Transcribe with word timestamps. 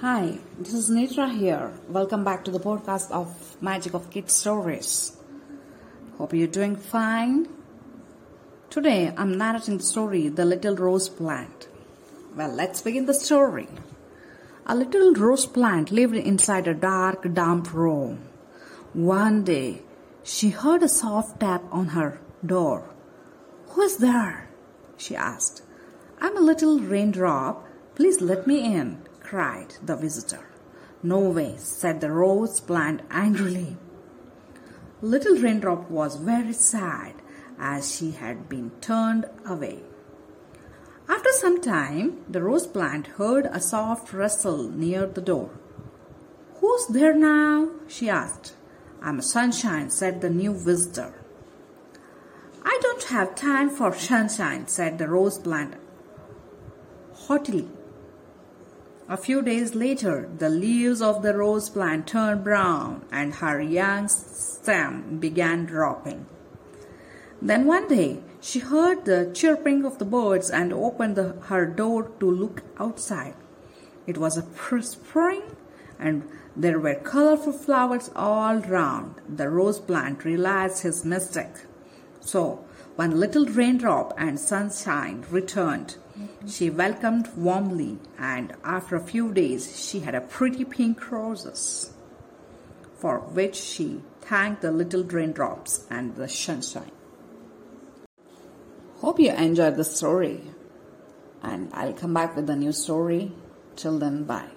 Hi, 0.00 0.38
this 0.58 0.72
is 0.72 0.90
Nitra 0.90 1.36
here. 1.36 1.72
Welcome 1.88 2.22
back 2.22 2.44
to 2.44 2.50
the 2.50 2.60
podcast 2.60 3.10
of 3.10 3.56
Magic 3.60 3.94
of 3.94 4.10
Kids 4.10 4.34
Stories. 4.34 5.16
Hope 6.18 6.32
you're 6.32 6.46
doing 6.46 6.76
fine. 6.76 7.48
Today 8.70 9.12
I'm 9.16 9.36
narrating 9.36 9.78
the 9.78 9.84
story 9.84 10.28
The 10.28 10.44
Little 10.44 10.76
Rose 10.76 11.08
Plant. 11.08 11.68
Well, 12.36 12.52
let's 12.52 12.82
begin 12.82 13.06
the 13.06 13.14
story. 13.14 13.66
A 14.66 14.76
little 14.76 15.14
rose 15.14 15.46
plant 15.46 15.90
lived 15.90 16.14
inside 16.16 16.68
a 16.68 16.74
dark, 16.74 17.32
damp 17.32 17.72
room. 17.72 18.28
One 18.92 19.42
day, 19.42 19.82
she 20.22 20.50
heard 20.50 20.82
a 20.82 20.88
soft 20.88 21.40
tap 21.40 21.64
on 21.72 21.88
her 21.88 22.20
door. 22.44 22.90
Who 23.68 23.80
is 23.80 23.96
there? 23.96 24.50
she 24.98 25.16
asked. 25.16 25.62
I'm 26.20 26.36
a 26.36 26.40
little 26.40 26.78
raindrop. 26.78 27.66
Please 27.94 28.20
let 28.20 28.46
me 28.46 28.74
in, 28.74 28.98
cried 29.20 29.74
the 29.82 29.96
visitor. 29.96 30.46
No 31.02 31.20
way, 31.20 31.54
said 31.56 32.02
the 32.02 32.12
rose 32.12 32.60
plant 32.60 33.00
angrily. 33.10 33.78
Little 35.00 35.36
Raindrop 35.36 35.90
was 35.90 36.16
very 36.16 36.52
sad 36.52 37.14
as 37.58 37.94
she 37.94 38.10
had 38.10 38.48
been 38.48 38.72
turned 38.80 39.26
away. 39.46 39.82
After 41.08 41.30
some 41.32 41.60
time, 41.60 42.24
the 42.28 42.42
rose 42.42 42.66
plant 42.66 43.06
heard 43.18 43.46
a 43.46 43.60
soft 43.60 44.12
rustle 44.12 44.68
near 44.70 45.06
the 45.06 45.20
door. 45.20 45.50
Who's 46.60 46.86
there 46.88 47.14
now? 47.14 47.70
she 47.86 48.08
asked. 48.08 48.54
I'm 49.00 49.20
Sunshine, 49.20 49.90
said 49.90 50.20
the 50.20 50.30
new 50.30 50.52
visitor. 50.52 51.14
I 52.64 52.78
don't 52.82 53.04
have 53.04 53.34
time 53.34 53.70
for 53.70 53.94
sunshine, 53.94 54.66
said 54.66 54.98
the 54.98 55.08
rose 55.08 55.38
plant 55.38 55.74
haughtily. 57.14 57.68
A 59.08 59.16
few 59.16 59.40
days 59.40 59.74
later, 59.74 60.28
the 60.38 60.48
leaves 60.48 61.00
of 61.00 61.22
the 61.22 61.36
rose 61.36 61.70
plant 61.70 62.08
turned 62.08 62.42
brown 62.42 63.04
and 63.12 63.36
her 63.36 63.60
young 63.60 64.08
stem 64.08 65.18
began 65.18 65.64
dropping. 65.64 66.26
Then 67.40 67.66
one 67.66 67.86
day, 67.86 68.20
she 68.46 68.60
heard 68.60 69.04
the 69.04 69.28
chirping 69.34 69.84
of 69.84 69.98
the 69.98 70.04
birds 70.04 70.50
and 70.50 70.72
opened 70.72 71.16
the, 71.16 71.32
her 71.46 71.66
door 71.66 72.04
to 72.20 72.30
look 72.30 72.62
outside. 72.78 73.34
It 74.06 74.18
was 74.18 74.38
a 74.38 74.82
spring 74.82 75.42
and 75.98 76.28
there 76.54 76.78
were 76.78 76.94
colorful 76.94 77.52
flowers 77.52 78.08
all 78.14 78.58
round. 78.58 79.16
The 79.28 79.48
rose 79.50 79.80
plant 79.80 80.24
realized 80.24 80.82
his 80.82 81.04
mistake. 81.04 81.56
So, 82.20 82.64
when 82.94 83.18
little 83.18 83.46
raindrop 83.46 84.14
and 84.16 84.38
sunshine 84.38 85.24
returned, 85.28 85.96
she 86.46 86.70
welcomed 86.70 87.28
warmly, 87.36 87.98
and 88.16 88.54
after 88.62 88.94
a 88.94 89.00
few 89.00 89.32
days, 89.34 89.84
she 89.84 90.00
had 90.00 90.14
a 90.14 90.20
pretty 90.20 90.64
pink 90.64 91.10
roses, 91.10 91.92
for 92.96 93.18
which 93.18 93.56
she 93.56 94.02
thanked 94.20 94.62
the 94.62 94.70
little 94.70 95.02
raindrops 95.02 95.84
and 95.90 96.14
the 96.14 96.28
sunshine. 96.28 96.92
Hope 99.00 99.20
you 99.20 99.30
enjoyed 99.30 99.76
the 99.76 99.84
story, 99.84 100.40
and 101.42 101.68
I'll 101.74 101.92
come 101.92 102.14
back 102.14 102.34
with 102.34 102.48
a 102.48 102.56
new 102.56 102.72
story. 102.72 103.32
Till 103.76 103.98
then, 103.98 104.24
bye. 104.24 104.48